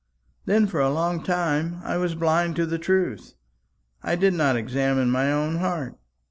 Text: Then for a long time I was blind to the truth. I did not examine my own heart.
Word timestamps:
Then 0.45 0.65
for 0.65 0.79
a 0.79 0.89
long 0.89 1.21
time 1.21 1.79
I 1.83 1.97
was 1.97 2.15
blind 2.15 2.55
to 2.55 2.65
the 2.65 2.79
truth. 2.79 3.35
I 4.01 4.15
did 4.15 4.33
not 4.33 4.55
examine 4.55 5.11
my 5.11 5.31
own 5.31 5.57
heart. 5.57 5.95